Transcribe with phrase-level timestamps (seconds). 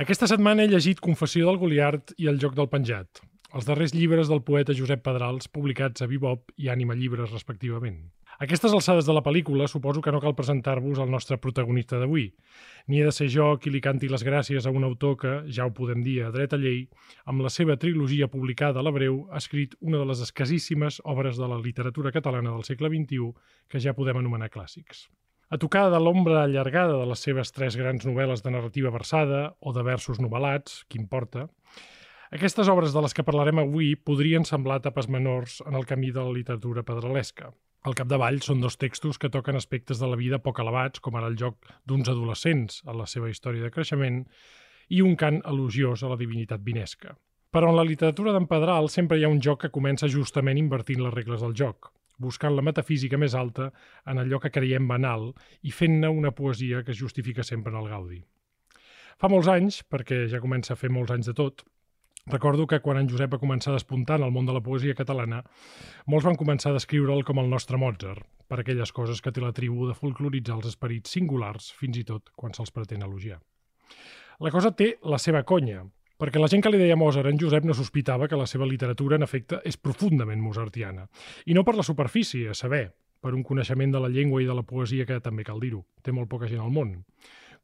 [0.00, 3.18] Aquesta setmana he llegit Confessió del Goliard i El joc del penjat,
[3.52, 7.98] els darrers llibres del poeta Josep Pedrals publicats a Bebop i Ànima Llibres, respectivament.
[8.38, 12.30] A aquestes alçades de la pel·lícula suposo que no cal presentar-vos el nostre protagonista d'avui.
[12.88, 15.68] Ni he de ser jo qui li canti les gràcies a un autor que, ja
[15.68, 16.86] ho podem dir a dreta llei,
[17.28, 21.52] amb la seva trilogia publicada a l'Hebreu ha escrit una de les escasíssimes obres de
[21.52, 23.34] la literatura catalana del segle XXI
[23.68, 25.10] que ja podem anomenar clàssics.
[25.50, 29.72] A tocar de l'ombra allargada de les seves tres grans novel·les de narrativa versada o
[29.74, 31.48] de versos novel·lats, qui importa,
[32.30, 36.22] aquestes obres de les que parlarem avui podrien semblar tapes menors en el camí de
[36.22, 37.50] la literatura pedralesca.
[37.82, 41.26] Al capdavall són dos textos que toquen aspectes de la vida poc elevats, com ara
[41.26, 44.22] el joc d'uns adolescents a la seva història de creixement,
[44.86, 47.16] i un cant elogiós a la divinitat vinesca.
[47.50, 51.02] Però en la literatura d'en Pedral sempre hi ha un joc que comença justament invertint
[51.02, 53.70] les regles del joc buscant la metafísica més alta
[54.06, 55.30] en allò que creiem banal
[55.62, 58.20] i fent-ne una poesia que es justifica sempre en el Gaudi.
[59.20, 61.64] Fa molts anys, perquè ja comença a fer molts anys de tot,
[62.30, 64.96] recordo que quan en Josep va començar a despuntar en el món de la poesia
[64.96, 65.42] catalana,
[66.06, 69.52] molts van començar a descriure'l com el nostre Mozart, per aquelles coses que té la
[69.56, 73.40] tribu de folcloritzar els esperits singulars, fins i tot quan se'ls pretén elogiar.
[74.40, 75.84] La cosa té la seva conya,
[76.20, 79.16] perquè la gent que li deia Mozart en Josep no sospitava que la seva literatura,
[79.16, 81.06] en efecte, és profundament mozartiana.
[81.48, 82.90] I no per la superfície, a saber,
[83.24, 86.12] per un coneixement de la llengua i de la poesia que també cal dir-ho, té
[86.12, 86.98] molt poca gent al món.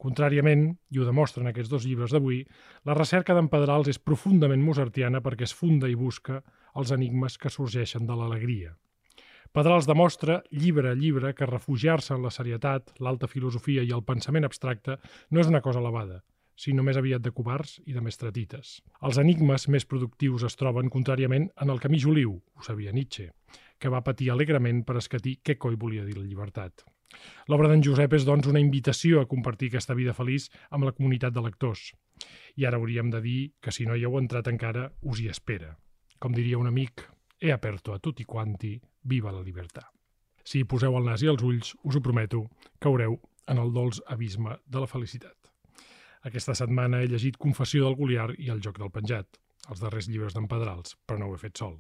[0.01, 2.43] Contràriament, i ho demostren aquests dos llibres d'avui,
[2.89, 6.41] la recerca d'en Pedrals és profundament mozartiana perquè es funda i busca
[6.77, 8.73] els enigmes que sorgeixen de l'alegria.
[9.53, 14.49] Pedrals demostra, llibre a llibre, que refugiar-se en la serietat, l'alta filosofia i el pensament
[14.49, 14.99] abstracte
[15.31, 16.23] no és una cosa elevada,
[16.57, 18.81] sinó més aviat de covards i de mestratites.
[19.05, 23.31] Els enigmes més productius es troben, contràriament, en el camí juliu, ho sabia Nietzsche,
[23.79, 26.87] que va patir alegrement per escatir què coi volia dir la llibertat.
[27.53, 31.35] L'obra d'en Josep és, doncs, una invitació a compartir aquesta vida feliç amb la comunitat
[31.37, 31.91] de lectors.
[32.57, 35.77] I ara hauríem de dir que si no hi heu entrat encara, us hi espera.
[36.19, 37.05] Com diria un amic,
[37.39, 39.93] he aperto a tutti quanti, viva la llibertat.
[40.47, 42.47] Si hi poseu el nas i els ulls, us ho prometo,
[42.81, 43.19] caureu
[43.51, 45.56] en el dolç abisme de la felicitat.
[46.27, 49.39] Aquesta setmana he llegit Confessió del Goliar i El joc del penjat,
[49.71, 51.77] els darrers llibres d'en Pedrals, però no ho he fet sol.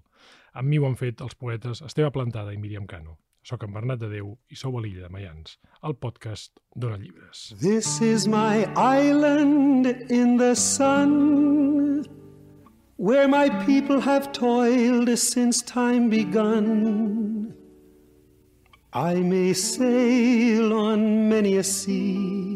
[0.55, 3.17] Amb mi ho han fet els poetes Esteve Plantada i Míriam Cano.
[3.47, 7.55] Soc en Bernat de Déu i sou a l'illa de Mayans, el podcast Dona Llibres.
[7.63, 12.07] This is my island in the sun
[12.99, 17.55] Where my people have toiled since time begun
[18.93, 22.56] I may sail on many a sea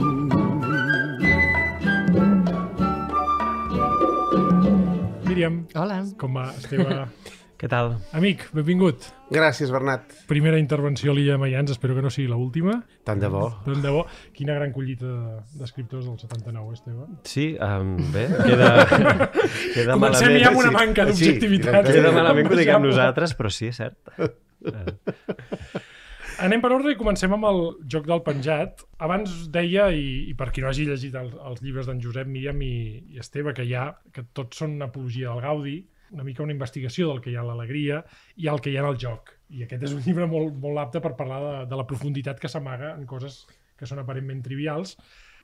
[5.31, 5.61] Míriam.
[5.79, 6.01] Hola.
[6.19, 7.05] Com va, Esteve?
[7.61, 7.91] Què tal?
[8.17, 9.03] Amic, benvingut.
[9.31, 10.09] Gràcies, Bernat.
[10.27, 12.79] Primera intervenció a l'Illa de Mayans, espero que no sigui l'última.
[13.05, 13.43] Tant de bo.
[13.67, 14.01] Tant de bo.
[14.33, 15.11] Quina gran collita
[15.59, 17.05] d'escriptors del 79, Esteve.
[17.29, 18.71] Sí, um, bé, queda,
[19.75, 20.41] queda Comencem malament.
[20.41, 20.75] ja amb una sí.
[20.79, 21.79] manca Sí, d'objectivitat.
[21.85, 23.95] queda Queda malament que ho diguem nosaltres, però sí, és cert.
[26.41, 27.61] Anem per ordre i comencem amb el
[27.91, 28.83] joc del penjat.
[29.03, 32.61] Abans deia, i, i per qui no hagi llegit el, els llibres d'en Josep, Míriam
[32.65, 32.73] i,
[33.13, 35.77] i Esteve, que hi ha, que tots són una apologia del Gaudi,
[36.11, 38.01] una mica una investigació del que hi ha a l'alegria
[38.41, 39.33] i el que hi ha en el joc.
[39.51, 42.51] I aquest és un llibre molt, molt apte per parlar de, de la profunditat que
[42.51, 43.45] s'amaga en coses
[43.79, 44.97] que són aparentment trivials,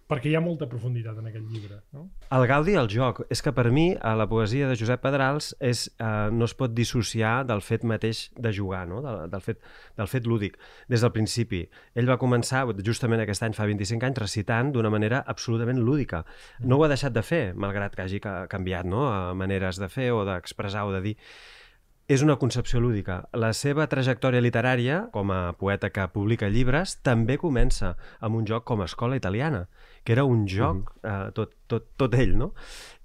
[0.08, 1.82] perquè hi ha molta profunditat en aquest llibre.
[1.92, 2.06] No?
[2.32, 3.26] El Gaudi al joc.
[3.34, 6.72] És que per mi a la poesia de Josep Pedrals és, eh, no es pot
[6.74, 9.02] dissociar del fet mateix de jugar, no?
[9.04, 9.60] del, del, fet,
[9.98, 10.56] del fet lúdic.
[10.88, 11.66] Des del principi.
[11.94, 16.24] Ell va començar, justament aquest any, fa 25 anys, recitant d'una manera absolutament lúdica.
[16.64, 19.04] No ho ha deixat de fer, malgrat que hagi ca- canviat no?
[19.36, 21.18] maneres de fer o d'expressar o de dir.
[22.08, 23.18] És una concepció lúdica.
[23.36, 28.64] La seva trajectòria literària, com a poeta que publica llibres, també comença amb un joc
[28.70, 29.66] com a Escola Italiana,
[30.08, 32.54] que era un joc, eh, tot, tot, tot ell, no?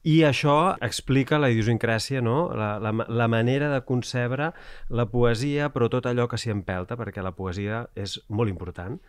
[0.07, 0.55] I això
[0.87, 2.53] explica la idiosincràsia, no?
[2.55, 4.53] la, la, la manera de concebre
[4.89, 9.01] la poesia, però tot allò que s'hi empelta, perquè la poesia és molt important.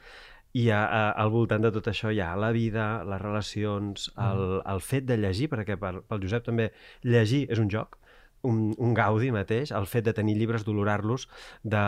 [0.57, 4.61] I a, a, al voltant de tot això hi ha la vida, les relacions, el,
[4.73, 6.71] el fet de llegir, perquè per, pel Josep també
[7.05, 7.99] llegir és un joc,
[8.43, 11.27] un, un gaudi mateix, el fet de tenir llibres, d'olorar-los,
[11.63, 11.83] de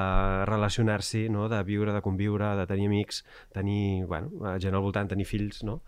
[0.49, 1.49] relacionar-s'hi, no?
[1.51, 3.23] de viure, de conviure, de tenir amics,
[3.53, 5.81] tenir bueno, gent al voltant, tenir fills, no?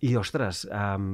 [0.00, 1.12] I, ostres, um,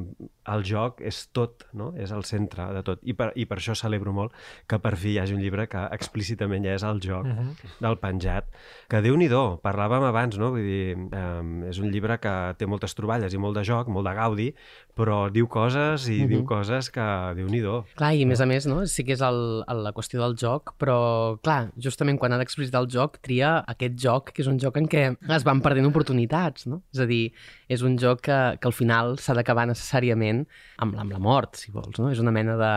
[0.52, 1.92] el joc és tot, no?
[1.96, 3.00] És el centre de tot.
[3.02, 4.32] I per, I per això celebro molt
[4.68, 7.50] que per fi hi hagi un llibre que explícitament ja és el joc uh Mhm.
[7.50, 7.80] -huh.
[7.80, 8.44] del penjat.
[8.88, 9.28] Que déu nhi
[9.62, 10.50] parlàvem abans, no?
[10.50, 14.06] Vull dir, um, és un llibre que té moltes troballes i molt de joc, molt
[14.06, 14.54] de gaudi,
[14.96, 16.28] però diu coses i uh -huh.
[16.28, 17.62] diu coses que déu nhi
[17.96, 18.86] Clar, i a més a més, no?
[18.86, 22.82] sí que és el, el, la qüestió del joc, però, clar, justament quan ha d'explicitar
[22.82, 26.66] el joc, tria aquest joc, que és un joc en què es van perdent oportunitats,
[26.66, 26.82] no?
[26.92, 27.32] És a dir,
[27.68, 30.35] és un joc que, que al final s'ha d'acabar necessàriament
[30.82, 32.10] amb, amb la mort, si vols, no?
[32.12, 32.72] És una mena de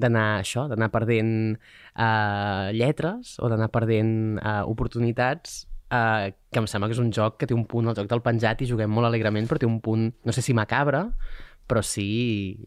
[0.00, 6.88] d'anar això, d'anar perdent uh, lletres o d'anar perdent uh, oportunitats uh, que em sembla
[6.90, 9.10] que és un joc que té un punt, el joc del penjat, i juguem molt
[9.10, 11.06] alegrement, però té un punt, no sé si macabre,
[11.70, 12.58] però sí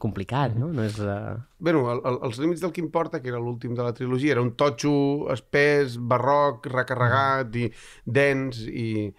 [0.00, 0.70] complicat, no?
[0.72, 1.36] no és, uh...
[1.60, 4.44] Bueno, el, el, els límits del que importa, que era l'últim de la trilogia, era
[4.44, 4.92] un totxo
[5.32, 7.68] espès, barroc, recarregat i
[8.04, 9.10] dens i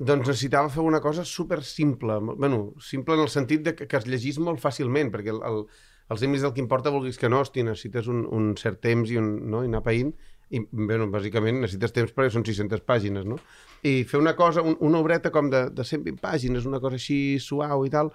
[0.00, 2.18] doncs necessitava fer una cosa super simple.
[2.36, 5.66] bueno, simple en el sentit de que, que es llegís molt fàcilment, perquè el, el,
[6.08, 9.18] els límits del que importa vulguis que no, hosti, necessites un, un cert temps i,
[9.20, 9.60] un, no?
[9.62, 10.14] i anar païnt,
[10.50, 13.36] i, bueno, bàsicament necessites temps perquè són 600 pàgines, no?
[13.86, 17.38] I fer una cosa, un, una obreta com de, de 120 pàgines, una cosa així
[17.38, 18.10] suau i tal,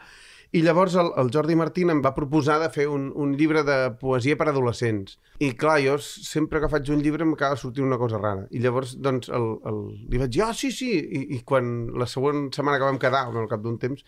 [0.55, 3.77] i llavors el, el Jordi Martín em va proposar de fer un, un llibre de
[3.99, 5.17] poesia per adolescents.
[5.43, 8.45] I clar, jo sempre que faig un llibre m'acaba sortint una cosa rara.
[8.55, 9.81] I llavors, doncs, el, el,
[10.11, 10.93] li vaig dir, ah, oh, sí, sí.
[10.95, 14.05] I, I quan la següent setmana que vam quedar, al cap d'un temps,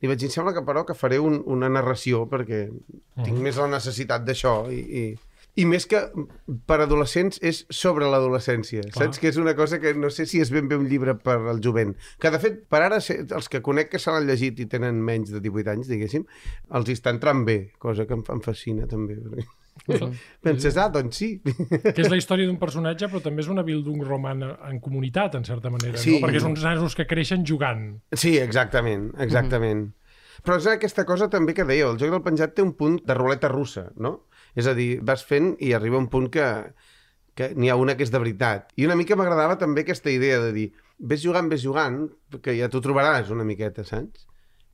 [0.00, 2.62] li vaig dir, em sembla que però que faré un, una narració perquè
[3.20, 5.04] tinc més la necessitat d'això i, i,
[5.58, 6.00] i més que
[6.66, 9.18] per adolescents és sobre l'adolescència, saps?
[9.18, 11.60] Que és una cosa que no sé si és ben bé un llibre per al
[11.64, 11.96] jovent.
[12.22, 15.32] Que, de fet, per ara, els que conec que se l'han llegit i tenen menys
[15.34, 16.26] de 18 anys, diguéssim,
[16.70, 19.18] els hi està entrant bé, cosa que em, em fascina, també.
[19.86, 20.10] Perquè...
[20.44, 21.30] Penses, ah, doncs sí.
[21.42, 25.46] Que és la història d'un personatge, però també és una bildung roman en comunitat, en
[25.48, 26.18] certa manera, Sí.
[26.18, 26.26] no?
[26.26, 27.96] Perquè són uns nanos que creixen jugant.
[28.12, 29.80] Sí, exactament, exactament.
[29.80, 29.96] Mm -hmm.
[30.44, 33.14] Però és aquesta cosa també que deia, el joc del penjat té un punt de
[33.14, 34.26] ruleta russa, no?
[34.58, 36.46] És a dir, vas fent i arriba un punt que,
[37.38, 38.72] que n'hi ha una que és de veritat.
[38.76, 40.68] I una mica m'agradava també aquesta idea de dir,
[40.98, 42.02] ves jugant, ves jugant,
[42.42, 44.26] que ja t'ho trobaràs una miqueta, saps?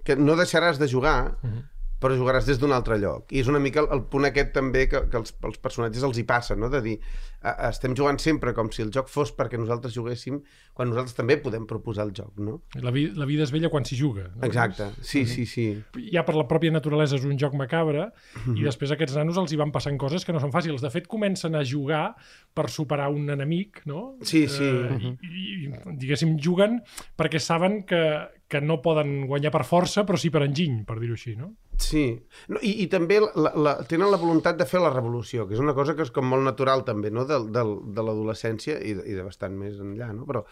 [0.06, 1.64] Que no deixaràs de jugar, uh -huh.
[2.00, 3.30] Però jugaràs des d'un altre lloc.
[3.32, 6.20] I és una mica el, el punt aquest també que, que els, els personatges els
[6.20, 6.68] hi passa, no?
[6.72, 6.96] De dir,
[7.40, 10.42] a, estem jugant sempre com si el joc fos perquè nosaltres juguéssim,
[10.76, 12.58] quan nosaltres també podem proposar el joc, no?
[12.84, 14.28] La, vi la vida és vella quan s'hi juga.
[14.34, 14.44] No?
[14.48, 15.66] Exacte, sí, sí, sí.
[16.12, 18.10] Ja per la pròpia naturalesa és un joc macabre
[18.52, 20.84] i després aquests nanos els hi van passant coses que no són fàcils.
[20.84, 22.10] De fet, comencen a jugar
[22.56, 24.16] per superar un enemic, no?
[24.26, 24.68] Sí, sí.
[24.68, 26.80] Eh, i, i, diguéssim, juguen
[27.16, 28.02] perquè saben que,
[28.48, 31.50] que no poden guanyar per força, però sí per enginy, per dir-ho així, no?
[31.82, 32.04] Sí,
[32.52, 35.62] no, i, i també la, la, tenen la voluntat de fer la revolució, que és
[35.62, 37.26] una cosa que és com molt natural també, no?
[37.26, 37.64] de, de,
[37.96, 40.28] de l'adolescència i, de, i de bastant més enllà, no?
[40.30, 40.44] Però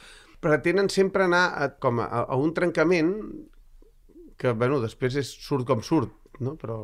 [0.43, 3.15] pretenen sempre anar a, com a, a un trencament
[4.43, 6.59] que, bueno, després és, surt com surt, no?
[6.61, 6.83] Però...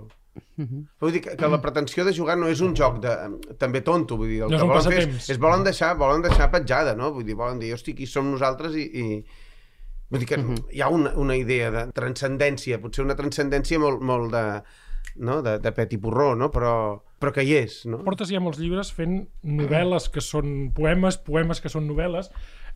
[0.61, 3.13] Vull dir que, que la pretensió de jugar no és un joc de,
[3.59, 6.47] també tonto, vull dir, el No que volen fer és, és volen deixar, volen deixar
[6.55, 7.11] petjada, no?
[7.17, 9.49] Vull dir, volen dir, hosti, qui som nosaltres i, i,
[10.11, 10.65] Vull dir que uh -huh.
[10.75, 14.63] hi ha una, una idea de transcendència, potser una transcendència molt, molt de,
[15.17, 15.41] no?
[15.43, 16.51] de, de pet i porró, no?
[16.51, 17.85] però, però que hi és.
[17.87, 18.03] No?
[18.05, 22.31] Portes ja molts llibres fent novel·les que són poemes, poemes que són novel·les,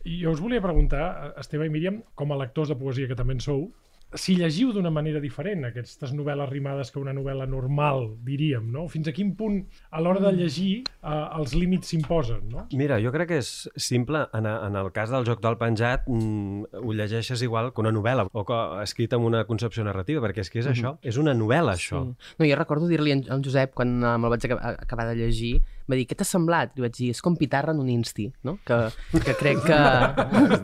[0.05, 3.33] i jo us volia preguntar, Esteve i Míriam, com a lectors de poesia que també
[3.35, 3.71] en sou,
[4.15, 8.87] si llegiu d'una manera diferent aquestes novel·les rimades que una novel·la normal, diríem, no?
[8.93, 12.67] Fins a quin punt, a l'hora de llegir, eh, els límits s'imposen, no?
[12.73, 14.25] Mira, jo crec que és simple.
[14.35, 18.29] En, en el cas del joc del penjat, mm, ho llegeixes igual que una novel·la,
[18.33, 21.77] o que escrita amb una concepció narrativa, perquè és que és això, és una novel·la,
[21.79, 22.05] això.
[22.05, 22.35] Sí.
[22.39, 25.57] No, jo recordo dir-li al Josep, quan eh, me'l vaig acabar, acabar de llegir,
[25.91, 26.73] va dir, què t'ha semblat?
[26.77, 28.57] Li vaig dir, és com pitarra en un insti, no?
[28.65, 28.79] Que,
[29.27, 29.81] que crec que...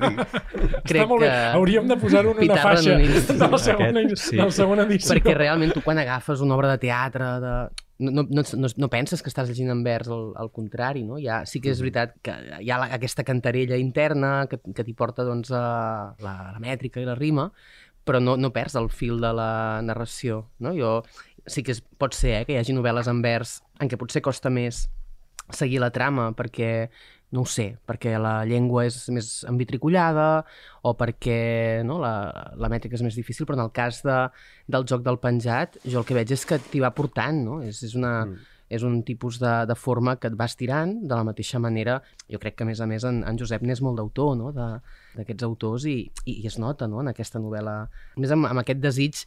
[0.81, 1.29] Està molt bé.
[1.59, 3.40] Hauríem de posar-ho en una faixa en un insti.
[3.41, 4.37] De la segona, Aquest, sí.
[4.37, 5.13] de la segona edició.
[5.15, 7.55] Perquè realment tu quan agafes una obra de teatre, de...
[8.01, 11.19] No, no, no, no, no penses que estàs llegint en vers, al, al contrari, no?
[11.21, 12.33] Ja, sí que és veritat que
[12.65, 15.65] hi ha la, aquesta cantarella interna que, que t'hi porta doncs, a
[16.25, 17.51] la, la mètrica i la rima,
[18.09, 19.51] però no, no perds el fil de la
[19.85, 20.73] narració, no?
[20.79, 21.01] Jo,
[21.47, 24.25] sí que es, pot ser eh, que hi hagi novel·les en vers en què potser
[24.25, 24.87] costa més
[25.53, 26.89] seguir la trama perquè,
[27.31, 30.43] no ho sé, perquè la llengua és més envitricollada
[30.87, 32.15] o perquè no, la,
[32.59, 34.19] la mètrica és més difícil, però en el cas de,
[34.71, 37.61] del joc del penjat, jo el que veig és que t'hi va portant, no?
[37.67, 38.15] És, és una...
[38.27, 38.50] Mm.
[38.71, 41.99] És un tipus de, de forma que et vas tirant de la mateixa manera.
[42.31, 45.43] Jo crec que, a més a més, en, en Josep n'és molt d'autor, no?, d'aquests
[45.43, 47.01] autors i, i, i es nota no?
[47.03, 47.75] en aquesta novel·la.
[48.15, 49.25] A més, amb, amb aquest desig,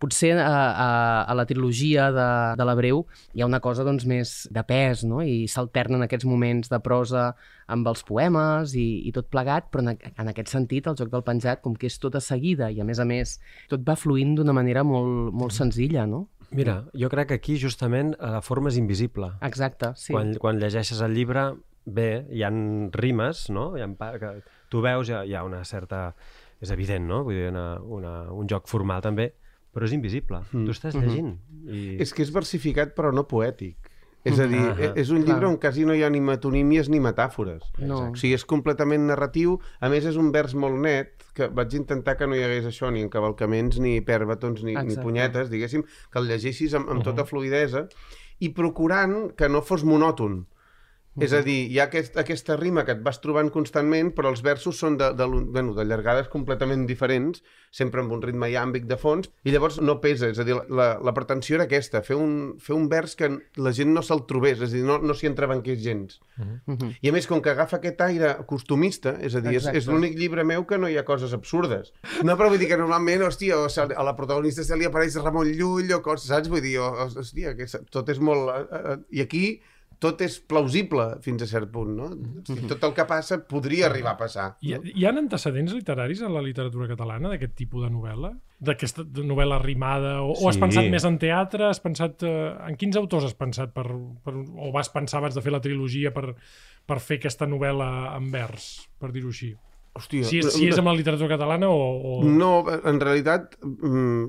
[0.00, 0.88] potser a, a,
[1.28, 3.04] a la trilogia de, de l'Abreu
[3.36, 5.20] hi ha una cosa doncs, més de pes no?
[5.20, 7.28] i s'alternen aquests moments de prosa
[7.70, 11.26] amb els poemes i, i tot plegat, però en, en aquest sentit el joc del
[11.26, 13.36] penjat, com que és tota seguida i a més a més
[13.70, 16.26] tot va fluint d'una manera molt, molt senzilla, no?
[16.50, 19.32] Mira, jo crec que aquí justament la forma és invisible.
[19.46, 20.14] Exacte, sí.
[20.14, 21.52] Quan, quan llegeixes el llibre,
[21.86, 23.70] bé, hi han rimes, no?
[23.76, 24.32] Hi ha que
[24.70, 26.10] tu veus, hi ha, hi ha una certa...
[26.60, 27.22] És evident, no?
[27.24, 29.30] Vull dir, una, una, un joc formal també,
[29.72, 30.42] però és invisible.
[30.50, 30.66] Mm.
[30.68, 31.30] Tu estàs llegint.
[31.64, 31.96] I...
[32.04, 33.88] És que és versificat però no poètic.
[34.28, 34.90] És a dir, Ahà.
[35.00, 35.54] és un llibre Clar.
[35.54, 37.64] on quasi no hi ha ni metonímies ni metàfores.
[37.80, 38.10] No.
[38.10, 39.56] O sigui, és completament narratiu.
[39.80, 42.92] A més, és un vers molt net, que vaig intentar que no hi hagués això,
[42.92, 47.86] ni encavalcaments, ni pèrbatons, ni, ni punyetes, diguéssim, que el llegessis amb, amb tota fluidesa,
[48.40, 50.42] i procurant que no fos monòton.
[51.18, 54.44] És a dir, hi ha aquest, aquesta rima que et vas trobant constantment, però els
[54.46, 57.42] versos són de, de, bueno, de llargades completament diferents,
[57.74, 60.28] sempre amb un ritme iàmbic de fons, i llavors no pesa.
[60.30, 63.72] És a dir, la, la pretensió era aquesta, fer un, fer un vers que la
[63.74, 66.20] gent no se'l trobés, és a dir, no, no s'hi entrebanqués gens.
[66.38, 66.92] Mhm.
[67.02, 69.78] I a més, com que agafa aquest aire costumista, és a dir, és, Exacte.
[69.82, 71.90] és l'únic llibre meu que no hi ha coses absurdes.
[72.22, 75.18] No, però vull dir que normalment, hòstia, o se- a la protagonista se li apareix
[75.18, 76.48] Ramon Llull o coses, saps?
[76.48, 78.48] Vull dir, o, hòstia, que tot és molt...
[78.54, 79.44] eh, eh, I aquí
[80.00, 82.06] tot és plausible fins a cert punt, no?
[82.40, 84.46] O sigui, tot el que passa podria arribar a passar.
[84.64, 88.30] Hi, ha- hi ha antecedents literaris a la literatura catalana d'aquest tipus de novel·la?
[88.60, 90.14] D'aquesta novel·la rimada?
[90.24, 90.60] O, o has Sí.
[90.64, 91.68] pensat més en teatre?
[91.68, 93.74] Has pensat, eh, en quins autors has pensat?
[93.76, 93.84] Per,
[94.24, 96.34] per, o vas pensar abans de fer la trilogia per,
[96.86, 99.52] per fer aquesta novel·la en vers, per dir-ho així?
[99.92, 101.80] Hòstia, Si és, si és amb la literatura catalana o...
[102.20, 102.24] o...
[102.24, 104.28] No, en realitat, mm,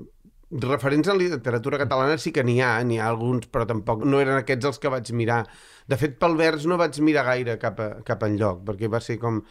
[0.52, 4.36] referents a literatura catalana sí que n'hi ha, n'hi ha alguns, però tampoc no eren
[4.38, 5.46] aquests els que vaig mirar.
[5.88, 9.18] De fet, pel vers no vaig mirar gaire cap, a, cap enlloc, perquè va ser
[9.22, 9.42] com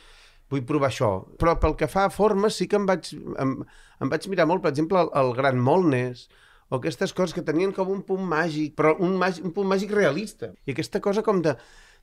[0.51, 1.11] vull provar això.
[1.41, 3.57] Però pel que fa a formes sí que em vaig, em,
[4.01, 6.29] em vaig mirar molt, per exemple, el, el Gran Molnes,
[6.71, 9.95] o aquestes coses que tenien com un punt màgic, però un, màgic, un punt màgic
[9.97, 10.53] realista.
[10.67, 11.57] I aquesta cosa com de,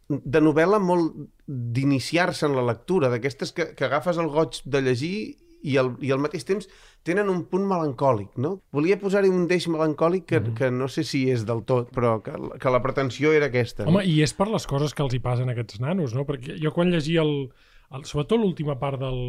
[0.09, 1.13] de novel·la molt
[1.47, 5.17] d'iniciar-se en la lectura, d'aquestes que, que agafes el goig de llegir
[5.63, 6.69] i al, i al mateix temps
[7.07, 8.57] tenen un punt melancòlic, no?
[8.75, 10.57] Volia posar-hi un deix melancòlic que, mm.
[10.59, 13.87] que no sé si és del tot, però que, que la pretensió era aquesta.
[13.87, 14.05] Home, no?
[14.05, 16.27] i és per les coses que els hi passen a aquests nanos, no?
[16.27, 17.49] Perquè jo quan llegia el,
[17.96, 19.20] el sobretot l'última part del,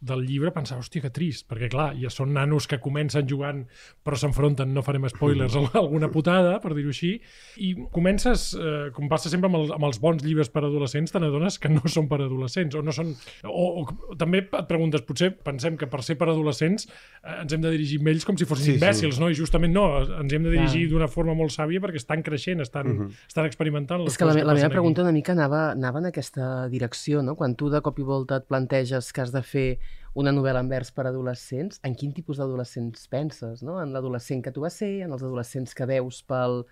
[0.00, 3.66] del llibre pensava, hòstia, que trist, perquè clar, ja són nanos que comencen jugant
[4.06, 7.12] però s'enfronten, no farem spoilers, a alguna putada, per dir-ho així,
[7.60, 11.20] i comences, eh, com passa sempre amb, el, amb els bons llibres per adolescents, te
[11.20, 13.12] n'adones que no són per adolescents, o no són...
[13.44, 17.66] O, o també et preguntes, potser pensem que per ser per adolescents eh, ens hem
[17.66, 18.80] de dirigir amb ells com si fossin Sí, sí, sí.
[18.80, 19.28] imbècils, no?
[19.28, 19.84] I justament no,
[20.22, 23.28] ens hem de dirigir d'una forma molt sàvia perquè estan creixent, estan, uh -huh.
[23.28, 24.72] estan experimentant les És que la, la meva aquí.
[24.72, 27.36] pregunta una mica anava, anava en aquesta direcció, no?
[27.36, 29.68] Quan tu de cop i volta et planteges que has de fer
[30.16, 33.76] una novel·la en vers per adolescents, en quin tipus d'adolescents penses, no?
[33.82, 36.62] En l'adolescent que tu vas ser, en els adolescents que veus pel,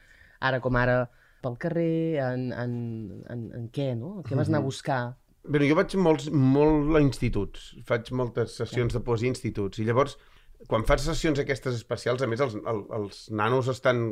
[0.41, 1.03] ara com ara,
[1.45, 2.79] pel carrer, en, en,
[3.31, 4.23] en, en què, no?
[4.25, 5.03] Què vas anar a buscar?
[5.45, 9.85] Bé, jo vaig molts, molt a instituts, faig moltes sessions de poesia a instituts, i
[9.85, 10.17] llavors,
[10.71, 14.07] quan fas sessions aquestes especials, a més, els, el, els nanos estan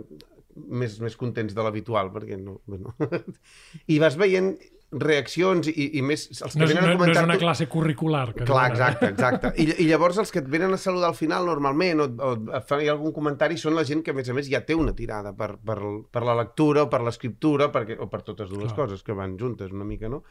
[0.56, 2.60] més, més contents de l'habitual, perquè no...
[2.68, 2.94] Bueno.
[3.92, 4.54] I vas veient
[4.92, 6.26] reaccions i, i més...
[6.32, 8.24] Els que No és, venen no, a no és comentar una classe curricular.
[8.36, 9.52] Que Clar, exacte, exacte.
[9.62, 12.66] I, I llavors els que et venen a saludar al final normalment o, o et
[12.68, 15.32] fan algun comentari són la gent que a més a més ja té una tirada
[15.36, 15.78] per, per,
[16.12, 18.82] per la lectura o per l'escriptura perquè, o per totes dues Clar.
[18.84, 20.22] coses que van juntes una mica, no?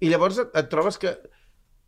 [0.00, 1.16] I llavors et, et trobes que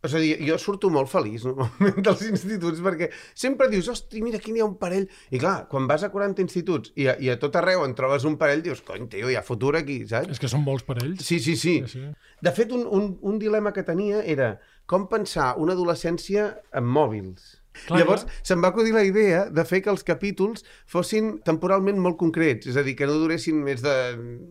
[0.01, 4.41] és a dir, jo surto molt feliç normalment dels instituts perquè sempre dius, hosti, mira,
[4.41, 5.05] aquí n'hi ha un parell.
[5.29, 8.25] I clar, quan vas a 40 instituts i a, i a tot arreu en trobes
[8.25, 10.33] un parell, dius, cony, tio, hi ha futur aquí, saps?
[10.33, 11.21] És que són molts per ells.
[11.25, 11.77] Sí, sí, sí.
[11.85, 12.35] sí, sí.
[12.41, 14.55] De fet, un, un, un dilema que tenia era
[14.89, 17.60] com pensar una adolescència amb mòbils.
[17.87, 18.33] Clar, Llavors, clar.
[18.43, 22.75] se'm va acudir la idea de fer que els capítols fossin temporalment molt concrets, és
[22.77, 23.93] a dir, que no duressin més de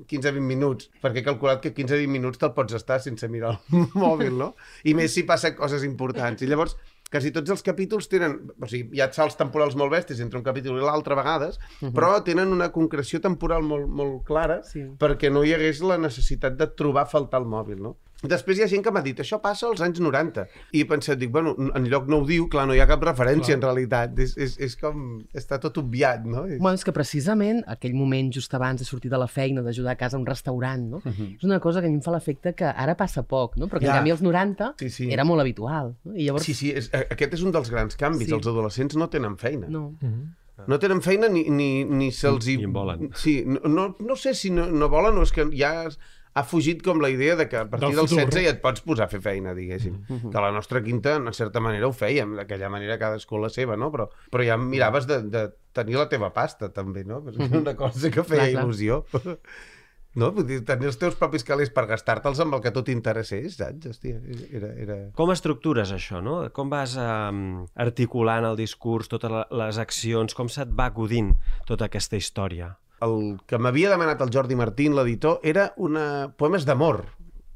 [0.09, 4.33] 15-20 minuts, perquè he calculat que 15-20 minuts te'l pots estar sense mirar el mòbil,
[4.39, 4.55] no?
[4.85, 6.43] I més si passen coses importants.
[6.43, 6.77] I llavors,
[7.11, 8.37] quasi tots els capítols tenen...
[8.63, 11.59] O sigui, hi ha salts temporals molt bèsties entre un capítol i l'altre a vegades,
[11.59, 11.93] uh -huh.
[11.93, 14.81] però tenen una concreció temporal molt, molt clara Sí.
[14.99, 17.97] perquè no hi hagués la necessitat de trobar a faltar el mòbil, no?
[18.29, 20.43] Després hi ha gent que m'ha dit, això passa als anys 90.
[20.77, 23.01] I he pensat, dic, bueno, en lloc no ho diu, clar, no hi ha cap
[23.07, 23.57] referència Clar.
[23.57, 24.19] en realitat.
[24.21, 25.23] És, és, és com...
[25.33, 26.43] està tot obviat, no?
[26.59, 29.97] Bueno, és que precisament aquell moment just abans de sortir de la feina, d'ajudar a
[29.97, 31.01] casa a un restaurant, no?
[31.07, 33.69] és una cosa que a mi em fa l'efecte que ara passa poc, no?
[33.69, 33.95] però que Ja.
[33.95, 35.09] en canvi als 90 Sí, sí.
[35.13, 35.95] era molt habitual.
[36.05, 36.13] No?
[36.15, 38.29] I llavors, Sí, sí, és, aquest és un dels grans canvis.
[38.29, 38.35] Sí.
[38.37, 39.67] Els adolescents no tenen feina.
[39.69, 39.95] no.
[40.01, 40.37] Mhm.
[40.69, 42.59] No tenen feina ni, ni, ni se'ls hi...
[42.59, 43.07] Ni en volen.
[43.17, 45.87] Sí, no, no, no sé si no, no volen o és que ja
[46.35, 48.27] ha fugit com la idea de que a partir Del del, futur.
[48.31, 49.97] 16 ja et pots posar a fer feina, diguéssim.
[50.31, 53.77] Que a la nostra quinta, en certa manera, ho fèiem, d'aquella manera cadascú la seva,
[53.81, 53.91] no?
[53.91, 57.19] Però, però ja miraves de, de tenir la teva pasta, també, no?
[57.27, 58.65] Perquè era una cosa que feia Clar, clar.
[58.65, 59.05] il·lusió.
[60.19, 60.33] No?
[60.35, 63.55] Vull dir, tenir els teus propis calés per gastar-te'ls amb el que a tu t'interessés,
[63.61, 63.87] saps?
[63.93, 64.19] Hòstia,
[64.59, 64.97] era, era...
[65.15, 66.41] Com estructures això, no?
[66.57, 71.31] Com vas um, articulant el discurs, totes les accions, com se't va acudint
[71.69, 72.73] tota aquesta història?
[73.05, 76.05] El que m'havia demanat el Jordi Martín, l'editor, era una...
[76.39, 77.05] poemes d'amor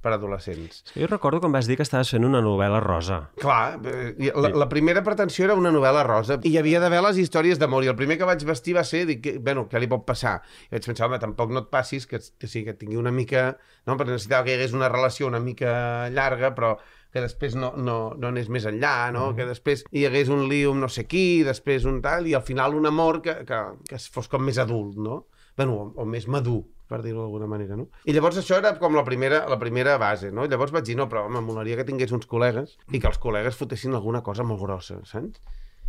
[0.04, 0.82] per adolescents.
[0.92, 3.20] Jo recordo quan vas dir que estaves fent una novel·la rosa.
[3.40, 7.20] Clar, eh, la, la primera pretensió era una novel·la rosa i hi havia d'haver les
[7.22, 9.88] històries d'amor i el primer que vaig vestir va ser, dic, que, bueno, què li
[9.90, 10.36] pot passar?
[10.68, 13.54] I vaig pensar, home, tampoc no et passis que, que sí, que tingui una mica...
[13.88, 15.72] No, perquè necessitava que hi hagués una relació una mica
[16.12, 16.76] llarga, però
[17.14, 19.28] que després no, no, no anés més enllà, no?
[19.30, 19.36] Mm.
[19.38, 22.42] que després hi hagués un lío amb no sé qui, després un tal, i al
[22.42, 25.20] final un amor que, que, que fos com més adult, no?
[25.56, 27.86] Bueno, o, o més madur, per dir-ho d'alguna manera, no?
[28.04, 30.44] I llavors això era com la primera, la primera base, no?
[30.50, 33.56] Llavors vaig dir, no, però home, molaria que tingués uns col·legues i que els col·legues
[33.56, 35.40] fotessin alguna cosa molt grossa, saps?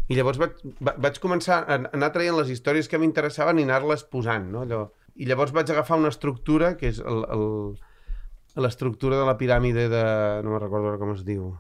[0.08, 4.04] I llavors vaig, va- vaig començar a anar traient les històries que m'interessaven i anar-les
[4.08, 4.62] posant, no?
[4.68, 4.84] Allò...
[5.16, 7.46] I llavors vaig agafar una estructura, que és el, el,
[8.60, 10.02] l'estructura de la piràmide de...
[10.44, 11.54] no me'n recordo ara com es diu.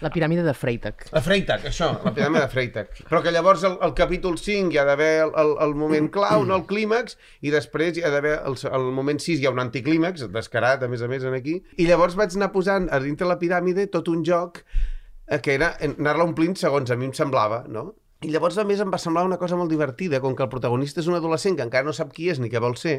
[0.00, 1.08] La piràmide de Freytag.
[1.12, 2.92] La Freytag, això, la piràmide de Freytag.
[3.08, 6.44] Però que llavors el, el capítol 5 hi ha d'haver el, el, el moment clau,
[6.48, 9.62] no el clímax, i després hi ha d'haver el, el moment 6 hi ha un
[9.62, 11.58] anticlímax, descarat, a més a més, en aquí.
[11.76, 15.74] I llavors vaig anar posant a dintre la piràmide tot un joc eh, que era
[15.84, 17.90] anar-la omplint segons a mi em semblava, no?
[18.20, 21.00] I llavors, a més, em va semblar una cosa molt divertida, com que el protagonista
[21.00, 22.98] és un adolescent que encara no sap qui és ni què vol ser,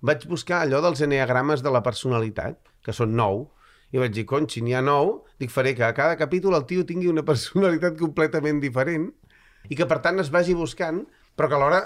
[0.00, 3.42] vaig buscar allò dels eneagrames de la personalitat, que són nou,
[3.90, 6.66] i vaig dir, cony, si n'hi ha nou, dic, faré que a cada capítol el
[6.70, 9.10] tio tingui una personalitat completament diferent
[9.68, 11.02] i que, per tant, es vagi buscant,
[11.40, 11.78] però que alhora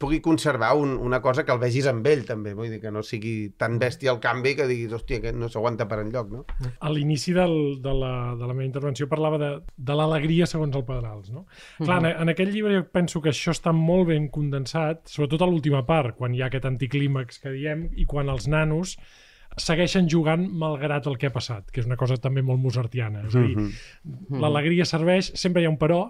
[0.00, 2.54] pugui conservar un, una cosa que el vegis amb ell, també.
[2.56, 5.84] Vull dir, que no sigui tan bèstia el canvi que diguis, hòstia, que no s'aguanta
[5.90, 6.44] per enlloc, no?
[6.80, 10.86] A l'inici del, de, la, de la meva intervenció parlava de, de l'alegria segons el
[10.88, 11.44] Pedrals, no?
[11.82, 15.50] Clar, en, en aquest llibre jo penso que això està molt ben condensat, sobretot a
[15.50, 18.96] l'última part, quan hi ha aquest anticlímax que diem, i quan els nanos
[19.60, 23.24] segueixen jugant malgrat el que ha passat, que és una cosa també molt mozartiana.
[23.28, 23.70] És a dir,
[24.30, 26.02] l'alegria serveix, sempre hi ha un però,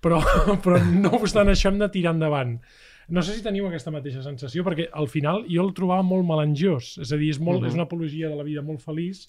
[0.00, 0.20] però,
[0.64, 2.58] però no obstant això hem de tirar endavant.
[3.08, 6.98] No sé si teniu aquesta mateixa sensació, perquè al final jo el trobava molt melangiós,
[7.00, 9.22] és a dir, és, molt, és una apologia de la vida molt feliç,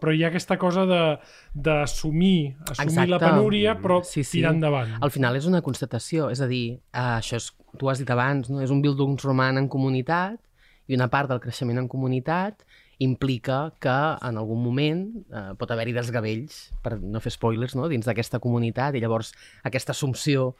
[0.00, 1.18] però hi ha aquesta cosa de-
[1.54, 4.38] d'assumir assumir la penúria, però Sí, sí.
[4.38, 4.96] tirar endavant.
[5.00, 8.48] Al final és una constatació, és a dir, eh, això és, tu has dit abans,
[8.50, 8.60] no?
[8.62, 10.40] és un Bildungsroman en comunitat
[10.88, 12.64] i una part del creixement en comunitat
[13.02, 13.92] implica que
[14.28, 17.88] en algun moment eh, pot haver-hi desgavells, per no fer spoilers, no?
[17.90, 19.32] dins d'aquesta comunitat i llavors
[19.66, 20.52] aquesta assumpció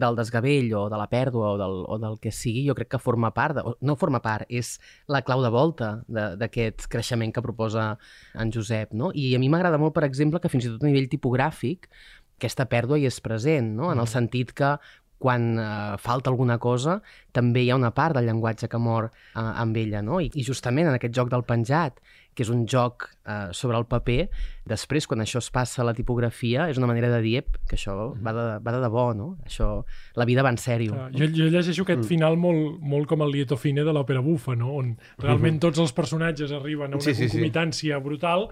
[0.00, 3.00] del desgavell o de la pèrdua o del, o del que sigui, jo crec que
[3.02, 4.76] forma part, de, no forma part, és
[5.10, 7.96] la clau de volta de- d'aquest creixement que proposa
[8.38, 8.94] en Josep.
[8.94, 9.10] No?
[9.12, 11.90] I a mi m'agrada molt, per exemple, que fins i tot a nivell tipogràfic
[12.38, 13.90] aquesta pèrdua hi és present, no?
[13.92, 14.76] en el sentit que
[15.20, 16.98] quan eh, falta alguna cosa,
[17.36, 20.18] també hi ha una part del llenguatge que mor eh, amb ella, no?
[20.24, 22.00] I, I justament en aquest joc del penjat,
[22.34, 24.28] que és un joc eh, sobre el paper,
[24.70, 27.76] després, quan això es passa a la tipografia, és una manera de dir "Ep, que
[27.76, 29.32] això va de, va de debò, no?
[29.44, 29.68] Això,
[30.16, 30.94] la vida va en sèrio.
[30.94, 34.54] Ah, jo, jo llegeixo aquest final molt, molt com el lieto fine de l'òpera bufa,
[34.56, 34.72] no?
[34.80, 37.34] on realment tots els personatges arriben a una Sí, sí, sí.
[37.36, 38.48] concomitància brutal,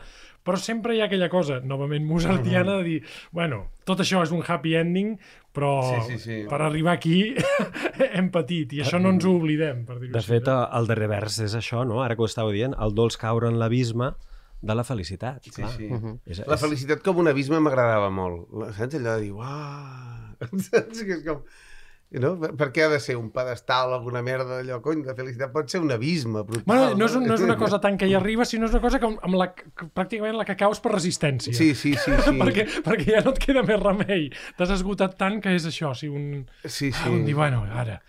[0.48, 3.02] però sempre hi ha aquella cosa, novament mozartiana, de dir,
[3.36, 5.18] bueno, tot això és un happy ending,
[5.52, 5.74] però
[6.06, 6.38] Sí, sí, sí.
[6.48, 7.34] per arribar aquí
[8.16, 10.30] hem patit, i això no ens ho oblidem, per De així.
[10.32, 12.00] fet, el darrer vers és això, no?
[12.04, 14.14] Ara que ho estàveu dient, el dolç caure en l'abisme
[14.60, 15.44] de la felicitat.
[15.44, 15.70] Sí, clar.
[15.76, 15.86] sí.
[16.26, 18.48] És, La és- felicitat com un abisme m'agradava molt.
[18.58, 20.34] La- Saps allò de dir, uah...
[20.70, 21.44] Saps que és com...
[22.08, 22.30] No?
[22.40, 24.78] Per- què ha de ser un pedestal, alguna merda d'allò?
[24.80, 26.64] Cony, la felicitat pot ser un abisme brutal.
[26.64, 28.80] Bueno, no és, un, no és una cosa tant que hi arriba, sinó és una
[28.80, 31.52] cosa que, amb la, que pràcticament la que caus per resistència.
[31.52, 32.32] Sí, sí, sí, sí.
[32.40, 34.30] perquè, perquè ja no et queda més remei.
[34.56, 37.38] T'has esgotat tant que és això, sigui, un, Sí, ah, un dir, sí.
[37.42, 38.00] bueno, ara...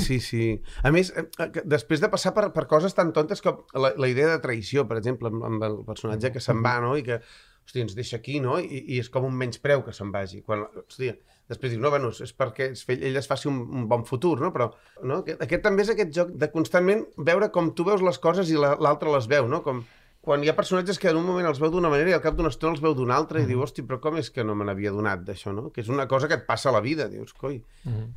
[0.00, 0.48] Sí, sí.
[0.82, 4.08] A més, eh, eh, després de passar per, per coses tan tontes com la, la
[4.10, 7.20] idea de traïció, per exemple, amb, amb el personatge que se'n va, no?, i que,
[7.62, 10.42] hòstia, ens deixa aquí, no?, i, i és com un menyspreu que se'n vagi.
[10.42, 11.14] Quan, hòstia,
[11.52, 14.72] després diu, no, bueno, és perquè ell es faci un, un bon futur, no?, però
[15.04, 15.22] no?
[15.22, 18.56] Aquest, aquest també és aquest joc de constantment veure com tu veus les coses i
[18.60, 19.84] la- l'altre les veu, no?, com
[20.22, 22.36] quan hi ha personatges que en un moment els veu d'una manera i al cap
[22.38, 24.62] d'una estona els veu d'una altra i diu, hosti, però com és que no me
[24.68, 25.64] n'havia donat d'això, no?
[25.74, 27.56] Que és una cosa que et passa a la vida, dius, coi,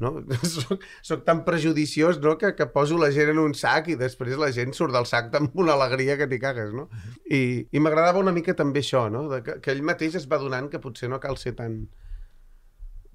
[0.04, 0.12] no?
[0.52, 4.38] soc, soc tan prejudiciós, no?, que, que poso la gent en un sac i després
[4.38, 6.86] la gent surt del sac amb una alegria que t'hi cagues, no?
[7.26, 10.38] I, i m'agradava una mica també això, no?, de que, que ell mateix es va
[10.38, 11.88] donant que potser no cal ser tan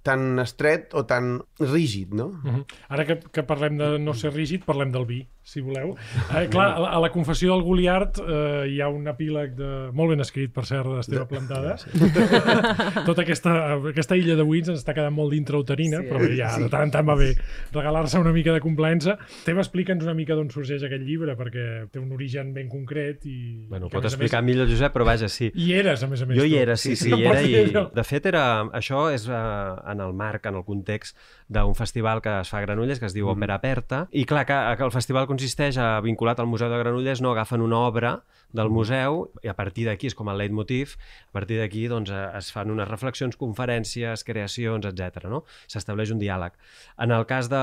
[0.03, 2.27] tan estret o tan rígid, no?
[2.27, 2.65] Uh -huh.
[2.89, 5.95] Ara que, que parlem de no ser rígid, parlem del vi, si voleu.
[6.31, 9.71] Eh, clar, a, a la confessió del Goliart eh, hi ha un epíleg de...
[9.97, 11.77] molt ben escrit, per cert, d'Esteve Plantada.
[11.81, 11.91] Sí.
[13.09, 13.53] Tota aquesta,
[13.91, 16.65] aquesta illa de buits ens està quedant molt d'intrauterina, sí, però bé, ja sí.
[16.65, 17.31] de tant en tant va bé
[17.75, 19.17] regalar-se una mica de complaença.
[19.47, 23.67] Teva, explica'ns una mica d'on sorgeix aquest llibre, perquè té un origen ben concret i...
[23.71, 25.51] Bueno, i pot explicar més, millor Josep, però vaja, sí.
[25.55, 26.39] I eres, a més a més.
[26.39, 27.57] Jo hi era, sí, sí, No hi era i...
[27.65, 27.87] allò.
[27.95, 28.45] De fet, era...
[28.77, 31.19] això és uh, en el marc, en el context
[31.51, 33.39] d'un festival que es fa a Granollers, que es diu Mm-hmm.
[33.41, 37.23] Òpera Aperta, i clar, que, que el festival consisteix a, vinculat al Museu de Granollers,
[37.25, 38.21] no agafen una obra
[38.53, 40.97] del museu i a partir d'aquí és com el leitmotiv,
[41.31, 45.31] a partir d'aquí doncs, eh, es fan unes reflexions, conferències, creacions, etc.
[45.31, 45.45] no?
[45.71, 46.59] S'estableix un diàleg.
[47.01, 47.63] En el cas de,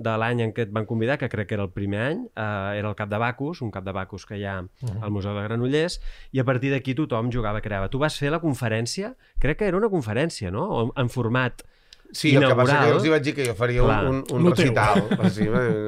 [0.00, 2.78] de l'any en què et van convidar, que crec que era el primer any, eh,
[2.78, 5.44] era el Cap de Bacus, un Cap de Bacus que hi ha al Museu de
[5.44, 5.98] Granollers,
[6.32, 7.90] i a partir d'aquí tothom jugava, creava.
[7.90, 10.88] Tu vas fer la conferència, crec que era una conferència, no?
[10.96, 11.66] En format
[12.12, 13.98] Sí, el que passa que inaugural, jo els hi vaig dir que jo faria Clar.
[14.10, 14.54] un, un, teu.
[14.54, 15.02] recital.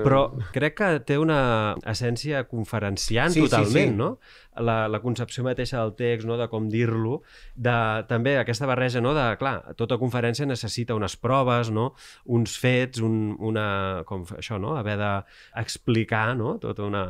[0.04, 0.20] Però
[0.54, 1.40] crec que té una
[1.88, 3.98] essència conferenciant Sí, sí, totalment, sí.
[3.98, 4.10] no?
[4.60, 6.36] La, la concepció mateixa del text, no?
[6.36, 7.22] de com dir-lo,
[7.56, 7.76] de
[8.08, 9.14] també aquesta barreja, no?
[9.16, 11.92] de, clar, tota conferència necessita unes proves, no?
[12.36, 13.66] uns fets, un, una,
[14.08, 14.74] com això, no?
[14.76, 16.58] haver d'explicar no?
[16.60, 17.04] tota una,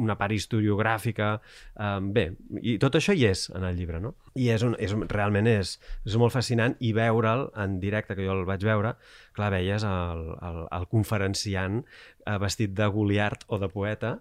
[0.00, 1.34] una part historiogràfica.
[1.76, 2.30] Um, bé,
[2.62, 4.14] i tot això hi és en el llibre, no?
[4.38, 8.36] I és un, és, realment és, és molt fascinant i veure'l en directe, que jo
[8.36, 8.94] el vaig veure,
[9.36, 14.18] clar, veies el, el, el conferenciant eh, vestit de Goliart o de poeta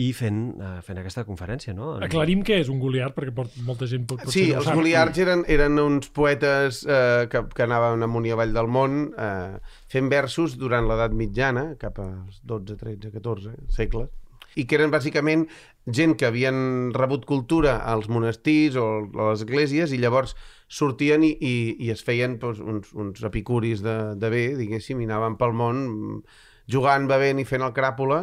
[0.00, 1.94] i fent, eh, fent aquesta conferència, no?
[1.98, 4.68] En- Aclarim què és un Goliart, perquè pot, molta gent pot, potser Sí, no els
[4.70, 4.78] sap.
[4.78, 9.58] Goliards eren, eren uns poetes eh, que, que anaven amunt i avall del món eh,
[9.92, 14.08] fent versos durant l'edat mitjana, cap als 12, 13, 14 segles,
[14.58, 15.44] i que eren bàsicament
[15.86, 20.32] gent que havien rebut cultura als monestirs o a les esglésies i llavors
[20.66, 21.52] sortien i, i,
[21.86, 25.84] i es feien doncs, uns, uns epicuris de, de bé, diguéssim, i anaven pel món
[26.70, 28.20] jugant, bevent i fent el cràpula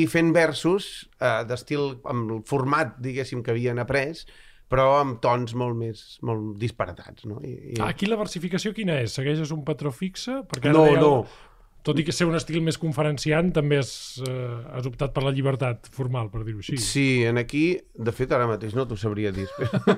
[0.00, 4.24] i fent versos eh, d'estil, amb el format, diguéssim, que havien après,
[4.72, 7.40] però amb tons molt més molt disparatats, no?
[7.44, 7.80] I, i...
[7.84, 9.12] Aquí la versificació quina és?
[9.18, 10.40] Segueixes un patró fixe?
[10.48, 11.50] Perquè ara no, deia- no.
[11.82, 13.90] Tot i que ser un estil més conferenciant, també has,
[14.22, 16.76] eh, has optat per la llibertat formal, per dir-ho així.
[16.78, 17.64] Sí, en aquí,
[17.98, 19.48] de fet, ara mateix no t'ho sabria dir.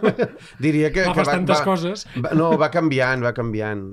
[0.65, 1.03] Diria que...
[1.05, 2.07] Clar, que fas tantes coses.
[2.17, 3.85] Va, no, va canviant, va canviant.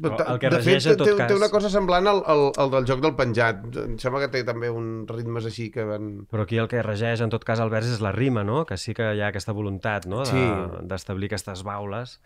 [0.00, 2.22] Però Ta- el que de fet, en tot té, cas- té una cosa semblant al,
[2.26, 3.64] al, al del joc del penjat.
[3.84, 6.10] Em sembla que té també uns ritmes així que van...
[6.30, 8.64] Però aquí el que regeix, en tot cas, el vers és la rima, no?
[8.68, 10.24] Que sí que hi ha aquesta voluntat, no?
[10.24, 10.44] De- Sí.
[10.88, 12.20] D'establir aquestes baules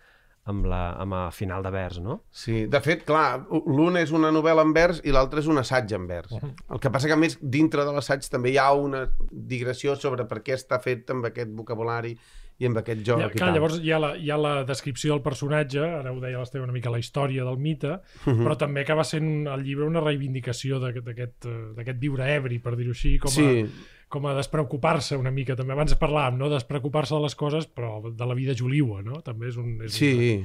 [0.45, 2.17] amb, la, amb el final de vers, no?
[2.35, 5.93] Sí, de fet, clar, l'un és una novel·la en vers i l'altre és un assaig
[5.95, 6.33] en vers.
[6.35, 10.27] El que passa que, a més, dintre de l'assaig també hi ha una digressió sobre
[10.27, 12.17] per què està fet amb aquest vocabulari
[12.59, 13.55] i amb aquest joc Ja, i clar, tal.
[13.55, 16.73] llavors hi ha, la, hi ha la descripció del personatge, ara ho deia l'Esteve una
[16.73, 18.45] mica, la història del mite, Mhm.
[18.47, 22.91] però també acaba sent el llibre una reivindicació d'aquest eh, d'aquest viure ebri, per dir-ho
[22.93, 23.67] així, com a, Sí,
[24.09, 25.57] com a despreocupar-se una mica.
[25.57, 29.23] També abans parlàvem, no?, despreocupar-se de les coses, però de la vida juliua, no?
[29.23, 29.81] També és un...
[29.83, 30.45] És sí.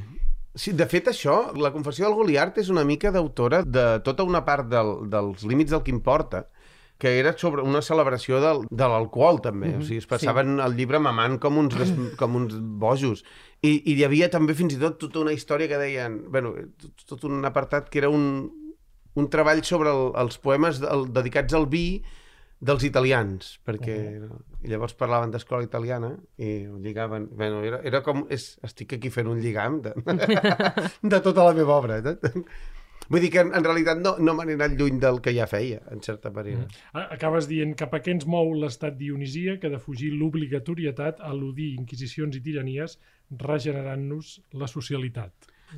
[0.57, 4.43] Sí, de fet, això, la confessió del Goliart és una mica d'autora de tota una
[4.43, 6.47] part del, dels límits del que importa,
[6.97, 9.71] que era sobre una celebració del, de l'alcohol, també.
[9.77, 10.63] O sigui, es passaven sí.
[10.65, 13.23] el llibre mamant com uns, des, com uns bojos.
[13.61, 16.23] I, I hi havia també fins i tot tota una història que deien...
[16.33, 18.47] bueno, tot, tot un apartat que era un,
[19.17, 21.87] un treball sobre el, els poemes del, dedicats al vi
[22.57, 23.95] dels italians, perquè
[24.65, 26.09] i llavors parlaven d'escola italiana
[26.41, 27.27] i ho lligaven...
[27.37, 28.25] Bueno, era, era com...
[28.33, 29.93] És, estic aquí fent un lligam de,
[31.13, 31.99] de tota la meva obra.
[33.07, 33.11] Eh?
[33.15, 35.79] Vull dir que en, en realitat no, no m'han anat lluny del que ja feia,
[35.91, 36.67] en certa manera.
[36.93, 42.35] A- Acabes dient cap a què ens mou l'estat dionisia que defugir l'obligatorietat, eludir inquisicions
[42.35, 42.99] i tiranies,
[43.57, 45.33] regenerant-nos la socialitat.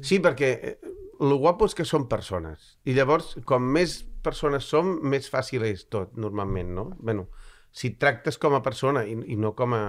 [0.06, 0.76] Sí, perquè eh,
[1.20, 2.76] el guapo és que som persones.
[2.86, 6.86] I llavors, com més persones som, més fàcil és tot, normalment, no?
[7.00, 7.30] Bueno,
[7.72, 9.84] si et tractes com a persona i, i no com a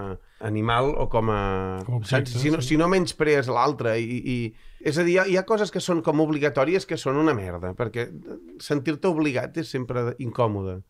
[0.47, 1.43] animal o com a...
[1.87, 2.43] Com objecte, saps?
[2.43, 2.75] Si no, sí.
[2.75, 4.37] si no menysprees l'altre i, i...
[4.81, 7.35] És a dir, hi ha, hi ha coses que són com obligatòries que són una
[7.37, 8.09] merda, perquè
[8.63, 10.81] sentir-te obligat és sempre incòmode.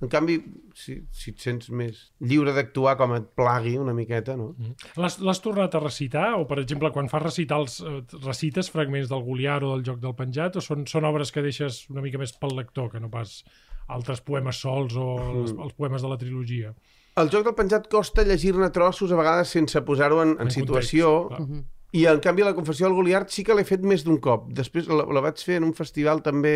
[0.00, 0.38] En canvi,
[0.74, 4.54] si, si et sents més lliure d'actuar com et plagui una miqueta, no?
[4.96, 6.30] L'has l'has tornat a recitar?
[6.40, 10.16] O, per exemple, quan fas recitals, eh, recites fragments del Goliar o del Joc del
[10.16, 10.56] Penjat?
[10.56, 13.42] O són, són obres que deixes una mica més pel lector, que no pas
[13.92, 16.72] altres poemes sols o els, els poemes de la trilogia?
[17.20, 21.10] El joc del penjat costa llegir-ne trossos a vegades sense posar-ho en, en, En situació
[21.26, 21.64] context, clar.
[21.98, 24.46] i en canvi la confessió del Goliart sí que l'he fet més d'un cop.
[24.54, 26.54] Després la, la vaig fer en un festival també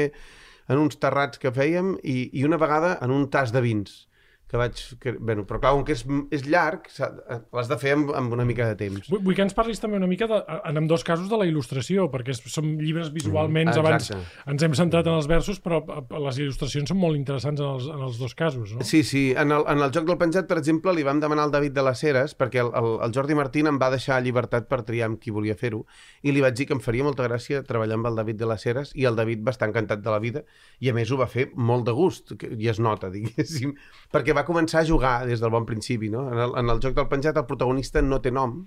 [0.69, 4.05] en uns terrats que fèiem i, i una vegada en un tas de vins
[4.51, 4.79] que vaig...
[5.01, 6.05] Que, bueno, però clar, com que és,
[6.35, 7.11] és llarg, s'ha-
[7.55, 9.09] l'has de fer amb, amb una mica de temps.
[9.11, 10.39] Vull, vull que ens parlis també una mica, de,
[10.71, 14.11] en ambdós casos, de la il·lustració, perquè són llibres visualment, Mm, abans
[14.51, 17.89] ens hem centrat en els versos, però eh, les il·lustracions són molt interessants en els,
[17.91, 18.85] en els dos casos, no?
[18.85, 19.25] Sí, sí.
[19.37, 21.85] En el, en el joc del penjat, per exemple, li vam demanar al David de
[21.89, 25.19] les Heres, perquè el, el, el Jordi Martín em va deixar llibertat per triar amb
[25.23, 25.83] qui volia fer-ho,
[26.23, 28.67] i li vaig dir que em faria molta gràcia treballar amb el David de les
[28.71, 30.45] Heres, i el David va estar encantat de la vida,
[30.85, 33.75] i a més ho va fer molt de gust, que, i es nota, diguéssim,
[34.13, 36.27] perquè va començar a jugar des del bon principi, no?
[36.33, 38.61] En el, en el joc del penjat el protagonista no té nom,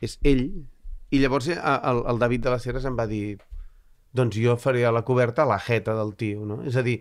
[0.00, 0.46] és ell,
[1.10, 3.38] i llavors eh, el, el David de les Heres em va dir
[4.12, 6.62] doncs jo faré a la coberta la jeta del tio, no?
[6.66, 6.96] És a dir,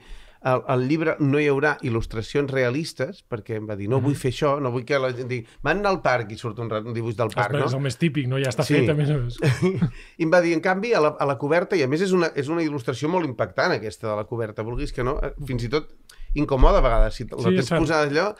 [0.45, 4.29] al, al llibre no hi haurà il·lustracions realistes, perquè em va dir, no vull fer
[4.31, 6.93] això, no vull que la gent digui, van anar al parc i surt un, un
[6.95, 7.79] dibuix del És, parc, és no?
[7.79, 8.37] el més típic, no?
[8.39, 8.77] Ja està Sí.
[8.77, 9.39] fet, a més a més.
[10.21, 12.13] I em va dir, en canvi, a la, a la coberta, i a més és
[12.15, 15.65] una, és una il·lustració molt impactant aquesta de la coberta, vulguis que no, eh, fins
[15.67, 15.89] i tot
[16.35, 17.79] incomoda a vegades, si la Sí, tens cert.
[17.81, 18.35] posada allò,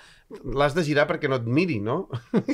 [0.54, 2.08] l'has de girar perquè no et miri, no?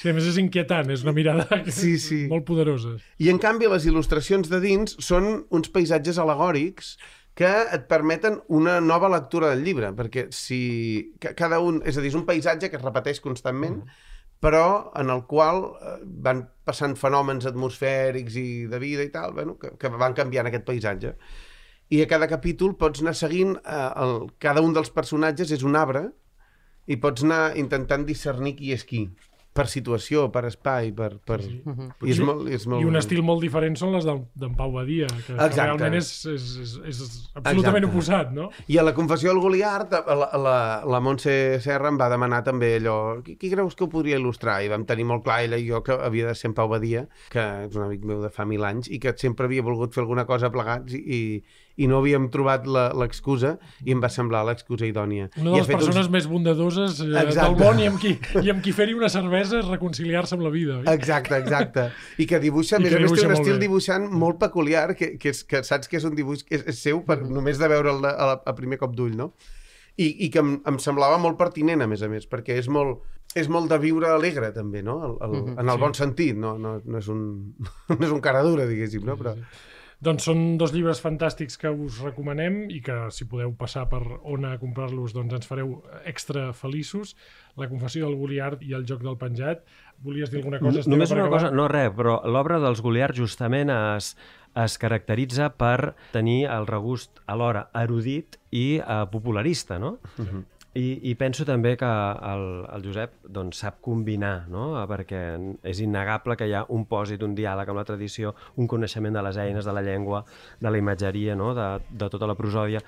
[0.00, 2.22] Sí, a més és inquietant, és una mirada Sí, sí.
[2.30, 2.94] molt poderosa.
[3.20, 6.96] I en canvi les il·lustracions de dins són uns paisatges alegòrics
[7.34, 12.02] que et permeten una nova lectura del llibre, perquè si ca- cada un, és a
[12.04, 13.78] dir, és un paisatge que es repeteix constantment,
[14.42, 19.54] però en el qual eh, van passant fenòmens atmosfèrics i de vida i tal, bueno,
[19.56, 21.14] que, que van canviant aquest paisatge.
[21.92, 25.76] I a cada capítol pots anar seguint, eh, el, cada un dels personatges és un
[25.76, 26.06] arbre
[26.88, 29.04] i pots anar intentant discernir qui és qui,
[29.52, 31.10] per situació, per espai, per...
[31.28, 31.38] per...
[31.44, 31.58] Sí,
[32.08, 35.08] I és molt, és molt I un estil molt diferent són les d'en Pau Badia,
[35.12, 37.02] que, que realment és, és, és, és
[37.34, 37.90] absolutament Exacte.
[37.90, 38.48] oposat, no?
[38.72, 40.56] I a la confessió del Goliart, la, la,
[40.88, 44.62] la Montse Serra em va demanar també allò, qui, qui creus que ho podria il·lustrar?
[44.64, 47.04] I vam tenir molt clar, ella i jo, que havia de ser en Pau Badia,
[47.32, 50.06] que és un amic meu de fa mil anys, i que sempre havia volgut fer
[50.06, 51.22] alguna cosa plegats i, i
[51.88, 53.54] no havíem trobat la- l'excusa
[53.84, 55.30] i em va semblar l'excusa idònia.
[55.40, 58.60] Una I de les persones més bondadoses eh, del món i amb qui, i amb
[58.62, 60.78] qui fer-hi una cervesa és reconciliar-se amb la vida.
[60.82, 60.86] Oi?
[60.92, 61.86] Exacte, exacte.
[62.18, 63.62] I que dibuixa, a I més que a més, té un estil bé.
[63.64, 66.82] dibuixant molt peculiar, que, que, és, que saps que és un dibuix que és, és
[66.82, 69.32] seu per, només de veure'l a, la- a primer cop d'ull, no?
[69.96, 73.02] I, i que em, em semblava molt pertinent, a més a més, perquè és molt,
[73.36, 74.94] és molt de viure alegre, també, no?
[75.04, 75.80] El, el, en el sí.
[75.82, 77.20] bon sentit, no, no, no, és un,
[77.92, 79.18] no és un cara dura, diguéssim, no?
[79.20, 79.34] Però,
[80.02, 84.48] Doncs són dos llibres fantàstics que us recomanem i que si podeu passar per on
[84.48, 85.76] a comprar-los doncs ens fareu
[86.10, 87.14] extra feliços.
[87.60, 89.62] La confessió del Goliard i el joc del penjat.
[90.02, 90.82] Volies dir alguna cosa?
[90.82, 91.38] Esteve, Només una acabar?
[91.38, 94.16] cosa, no res, però l'obra dels Goliard justament es,
[94.58, 100.00] es caracteritza per tenir el regust alhora erudit i eh, popularista, no?
[100.74, 104.70] I, I penso també que el, el Josep doncs, sap combinar, no?
[104.88, 105.18] perquè
[105.68, 109.24] és innegable que hi ha un pòsit, un diàleg amb la tradició, un coneixement de
[109.26, 110.22] les eines, de la llengua,
[110.60, 111.50] de la imatgeria, no?
[111.54, 112.80] de, de tota la prosòdia,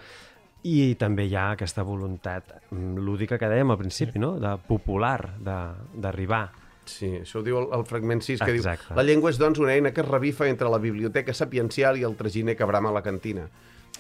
[0.65, 4.39] i també hi ha aquesta voluntat mm, lúdica que dèiem al principi, no?
[4.41, 6.47] de popular, de- d'arribar.
[6.89, 8.89] sí, això ho diu el, el fragment 6, que Exacte.
[8.95, 12.05] diu la llengua és, doncs, una eina que es revifa entre la biblioteca sapiencial i
[12.09, 13.45] el traginer que brama a la cantina.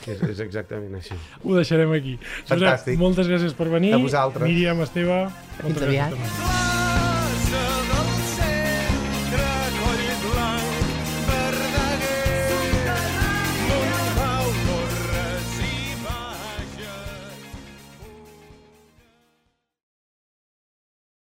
[0.04, 1.16] És, és exactament així.
[1.44, 2.18] Ho deixarem aquí.
[2.44, 2.94] Fantàstic.
[2.94, 3.94] Josep, moltes gràcies per venir.
[3.96, 4.46] A vosaltres.
[4.50, 5.24] Míriam, Esteve,
[5.62, 6.73] moltes Fins gràcies aviat.